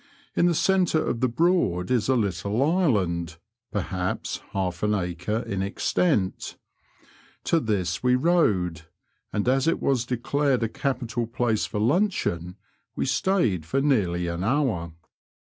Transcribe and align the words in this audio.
In 0.35 0.47
the 0.47 0.55
centre 0.55 1.05
of 1.05 1.19
the 1.19 1.29
Broad 1.29 1.91
is 1.91 2.09
a 2.09 2.15
little 2.15 2.63
island, 2.63 3.37
perhaps 3.71 4.41
half 4.51 4.81
an 4.81 4.95
acre 4.95 5.41
in 5.45 5.61
extent; 5.61 6.57
to 7.43 7.59
this 7.59 8.01
we 8.01 8.15
rowed, 8.15 8.87
and 9.31 9.47
as 9.47 9.67
it 9.67 9.79
was 9.79 10.05
declared 10.07 10.63
a 10.63 10.69
capital 10.69 11.27
place 11.27 11.67
for 11.67 11.79
luncheon, 11.79 12.55
we 12.95 13.05
stayed 13.05 13.63
for 13.63 13.79
nearly 13.79 14.25
an 14.25 14.43
hour. 14.43 14.93